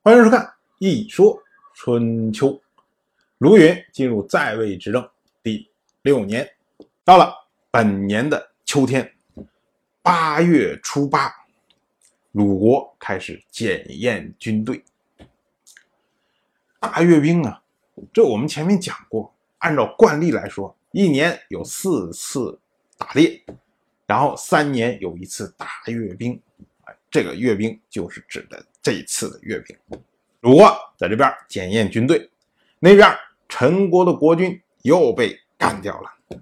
[0.00, 0.40] 欢迎收看
[0.78, 1.42] 《一说
[1.74, 2.52] 春秋》。
[3.38, 5.06] 卢云进入在位执政
[5.42, 5.68] 第
[6.02, 6.48] 六年，
[7.04, 7.34] 到了
[7.70, 9.12] 本年的秋天，
[10.00, 11.34] 八月初八，
[12.30, 14.82] 鲁国开始检验军队。
[16.78, 17.60] 大阅兵啊，
[18.12, 22.58] 这我们前面讲过，按照惯例来说，一年有四次
[22.96, 23.44] 打猎，
[24.06, 26.40] 然后三年有一次大阅兵。
[27.10, 29.76] 这个阅兵就是指的这一次的阅兵。
[30.40, 32.30] 鲁国在这边检验军队，
[32.78, 33.06] 那边
[33.46, 36.40] 陈国的国君又被干掉了。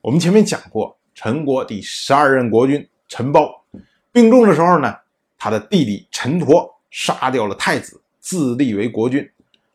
[0.00, 3.64] 我们前面讲过，陈国第十二任国君陈包
[4.12, 4.96] 病重的时候呢，
[5.36, 9.28] 他的弟弟陈佗杀掉了太子，自立为国君。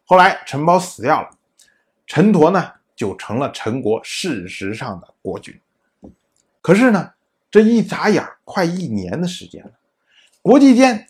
[0.05, 1.29] 后来陈包死掉了，
[2.07, 5.53] 陈佗呢就成了陈国事实上的国君。
[6.61, 7.11] 可是呢，
[7.51, 9.71] 这一眨眼快一年的时间了，
[10.41, 11.05] 国际间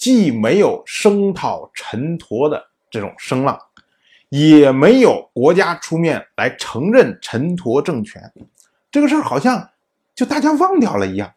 [0.00, 3.60] 既没有声讨陈陀的这种声浪，
[4.30, 8.32] 也没有国家出面来承认陈陀政权，
[8.90, 9.68] 这个事儿好像
[10.14, 11.30] 就大家忘掉了一样。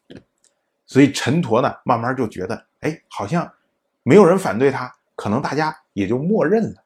[0.86, 3.52] 所以陈陀呢，慢慢就觉得，哎，好像
[4.02, 6.84] 没有人反对他，可能大家也就默认了。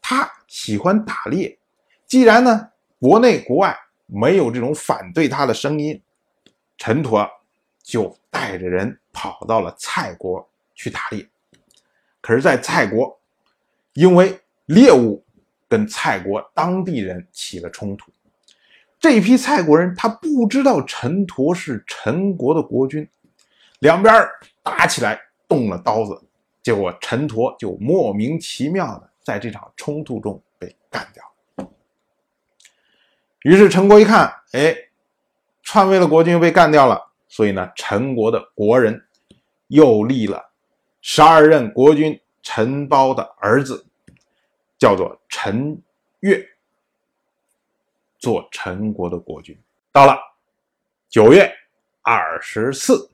[0.00, 1.58] 他喜欢打猎，
[2.06, 3.76] 既然呢国内国外
[4.06, 6.00] 没有这种反对他的声音，
[6.78, 7.28] 陈陀
[7.82, 11.26] 就带着人跑到了蔡国去打猎。
[12.20, 13.18] 可是，在蔡国，
[13.94, 15.24] 因为猎物
[15.66, 18.12] 跟蔡国当地人起了冲突，
[19.00, 23.08] 这批蔡国人他不知道陈佗是陈国的国君，
[23.78, 24.14] 两边
[24.62, 26.22] 打起来，动了刀子，
[26.62, 29.10] 结果陈佗就莫名其妙的。
[29.22, 31.68] 在这场冲突中被干掉。
[33.42, 34.76] 于是陈国一看，哎，
[35.64, 39.04] 篡位的国君被干掉了，所以呢，陈国的国人
[39.68, 40.50] 又立了
[41.00, 43.86] 十二任国君陈包的儿子，
[44.78, 45.80] 叫做陈
[46.20, 46.46] 越，
[48.18, 49.56] 做陈国的国君。
[49.92, 50.16] 到了
[51.08, 51.50] 九月
[52.02, 53.10] 二十四，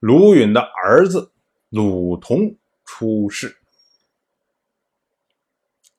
[0.00, 1.30] 鲁允的儿子
[1.70, 2.54] 鲁同
[2.84, 3.56] 出世。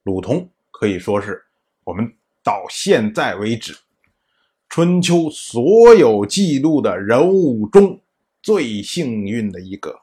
[0.03, 1.45] 鲁同可以说是
[1.83, 3.77] 我们到现在为止
[4.69, 7.99] 春秋所有记录的人物中
[8.47, 9.99] 最幸运的一个，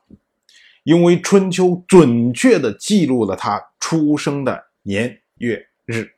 [0.82, 6.12] 因为春秋准确的记录了他出生的年月日。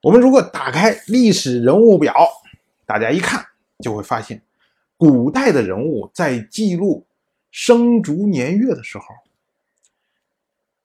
[0.00, 2.14] 我们如果打开历史人物表，
[2.86, 3.44] 大家一看
[3.80, 4.40] 就会发现，
[4.96, 7.04] 古代的人物在记录
[7.50, 9.04] 生卒年月的时候。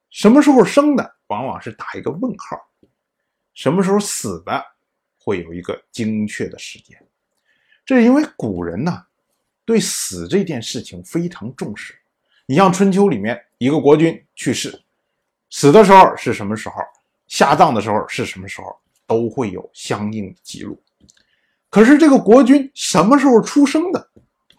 [0.09, 2.57] 什么时候生的，往往是打一个问号；
[3.53, 4.65] 什么时候死的，
[5.19, 6.97] 会有一个精确的时间。
[7.85, 9.05] 这是因为古人呢，
[9.65, 11.93] 对死这件事情非常重视。
[12.45, 14.81] 你像春秋里面，一个国君去世，
[15.49, 16.75] 死的时候是什么时候，
[17.27, 18.77] 下葬的时候是什么时候，
[19.07, 20.81] 都会有相应的记录。
[21.69, 24.09] 可是这个国君什么时候出生的，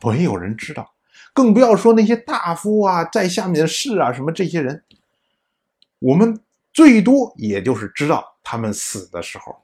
[0.03, 0.95] 没有人知道，
[1.33, 4.83] 更不要说那些大夫啊，在下面的士啊，什么这些人。
[5.99, 6.39] 我们
[6.73, 9.62] 最多也就是知道他们死的时候，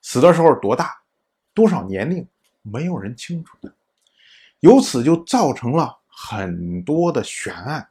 [0.00, 1.00] 死的时候多大，
[1.58, 2.24] 多少年龄，
[2.62, 3.74] 没有人清楚的，
[4.60, 7.88] 由此就造成了很多的悬案。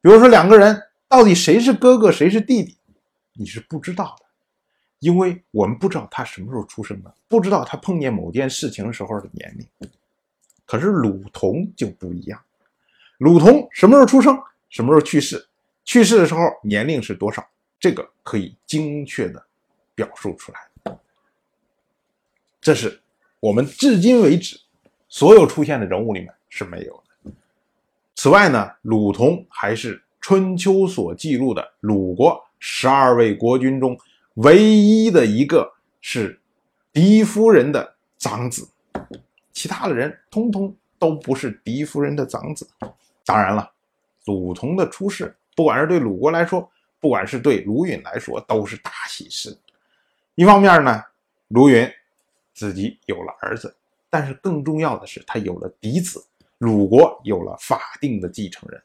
[0.00, 2.76] 比如说两个人到底谁是哥哥谁是弟弟，
[3.32, 4.26] 你是不知道的，
[5.00, 9.90] 因为我们不知道他什么时候出生的，不知道他碰见某件事情时候的年龄。
[10.64, 12.40] 可是鲁童就不一样，
[13.18, 15.44] 鲁童什么时候出生，什么时候去世。
[15.84, 17.44] 去世的时候年龄是多少？
[17.80, 19.44] 这个可以精确的
[19.92, 20.58] 表述出来。
[22.66, 23.00] 这是
[23.38, 24.58] 我们至今为止
[25.08, 27.30] 所有出现的人物里面是没有的。
[28.16, 33.96] 此外呢，鲁同还是春秋所记录的鲁国十二位国君中
[34.34, 36.40] 唯一的一个是
[36.92, 38.68] 狄夫人的长子，
[39.52, 42.68] 其他的人通通都不是狄夫人的长子。
[43.24, 43.70] 当然了，
[44.24, 45.32] 鲁同的出世。
[45.54, 46.68] 不管是对鲁国来说，
[46.98, 49.56] 不管是对鲁允来说，都是大喜事。
[50.34, 51.00] 一方面呢，
[51.46, 51.88] 鲁允
[52.56, 53.76] 自己有了儿子，
[54.08, 56.24] 但是更重要的是，他有了嫡子，
[56.58, 58.82] 鲁国有了法定的继承人。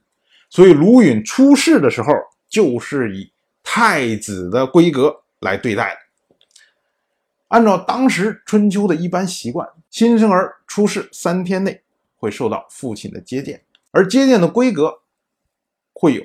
[0.50, 2.12] 所以鲁允出世的时候，
[2.50, 3.32] 就是以
[3.64, 6.02] 太子的规格来对待的。
[7.48, 11.82] 按照当时春秋的一般习惯，新生儿出世三天内
[12.18, 15.02] 会受到父亲的接见，而接见的规格
[15.94, 16.24] 会有。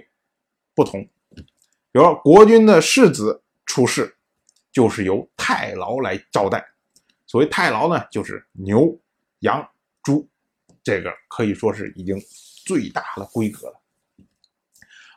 [0.74, 1.44] 不同，比
[1.92, 4.16] 如国君的世子出世，
[4.70, 6.62] 就是由太牢来招待。
[7.26, 8.98] 所谓太牢呢，就是牛、
[9.40, 9.68] 羊、
[10.02, 10.28] 猪
[10.82, 12.16] 这个可以说是已经
[12.64, 13.80] 最大的规格了。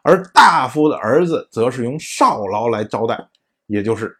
[0.02, 3.30] 而大夫的儿子则是用少劳来招待，
[3.68, 4.18] 也就是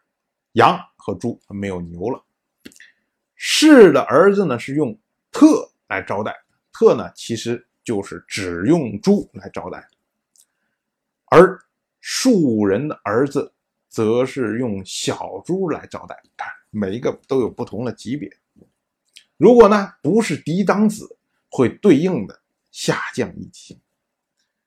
[0.52, 2.22] 羊和猪，没有牛了。
[3.34, 4.96] 士的儿子呢是用
[5.32, 6.36] 特来招待，
[6.72, 9.88] 特呢其实就是只用猪来招待。
[11.26, 11.58] 而
[12.00, 13.52] 庶人的儿子
[13.88, 18.30] 则是用小猪来招待，看每一个都有不同的级别。
[19.36, 21.16] 如果呢不是嫡长子，
[21.50, 22.40] 会对应的
[22.70, 23.78] 下降一级。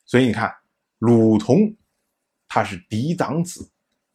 [0.06, 0.56] 所以你看。
[1.00, 1.76] 鲁同，
[2.48, 3.70] 他是嫡长子，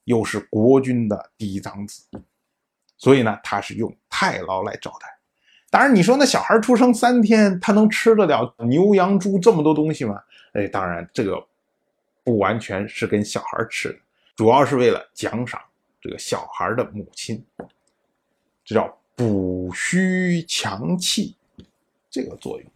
[0.04, 2.02] 又是国君的嫡长子，
[2.96, 5.18] 所以呢，他是用太牢来招待。
[5.68, 10.18] 当然，你说那小孩出生三天，他能吃得了牛羊猪这么多东西吗？
[10.54, 11.46] 哎，当然，这个
[12.24, 13.98] 不完全是跟小孩吃的，
[14.34, 15.60] 主要是为了奖赏
[16.00, 17.44] 这个小孩的母亲，
[18.68, 21.34] 这叫补虚强气
[22.10, 22.70] 这个作用。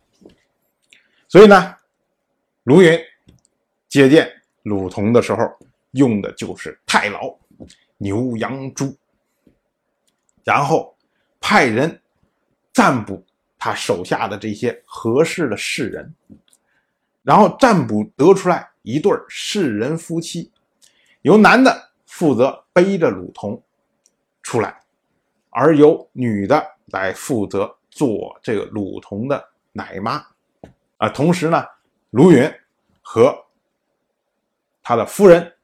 [1.29, 1.77] 所以呢，
[2.63, 2.99] 卢云。
[3.91, 5.45] 接见鲁同的时候，
[5.91, 7.39] 用的就是太牢、
[7.99, 8.97] 牛羊猪，
[10.45, 10.97] 然后
[11.39, 12.01] 派人
[12.73, 13.23] 占卜
[13.59, 16.15] 他手下的这些合适的士人，
[17.23, 20.51] 然后占卜得出来一对士人夫妻，
[21.21, 23.63] 由男的负责背着鲁同
[24.43, 24.82] 出来，
[25.55, 30.25] 而由女的来负责做这个鲁童的奶妈，
[30.97, 31.63] 啊，同时呢，
[32.11, 32.51] 卢云
[33.03, 33.37] 和
[34.83, 35.55] 他的夫人，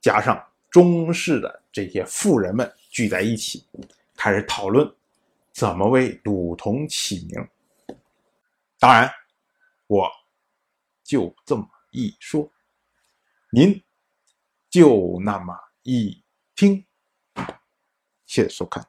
[0.00, 3.66] 加上中式的这些妇人们聚在一起，
[4.14, 4.86] 开始讨论
[5.50, 7.48] 怎么为鲁童起名。
[8.78, 9.10] 当然，
[9.86, 10.10] 我
[11.02, 12.48] 就这么一说，
[13.50, 13.82] 您
[14.68, 16.22] 就那么一
[16.54, 16.84] 听。
[18.26, 18.86] 谢谢收看。